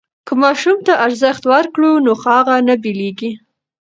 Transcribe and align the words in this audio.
که 0.27 0.33
ماشوم 0.41 0.77
ته 0.87 0.93
ارزښت 1.05 1.43
ورکړو 1.51 1.91
نو 2.05 2.11
هغه 2.23 2.55
نه 2.67 2.75
بېلېږي. 2.83 3.31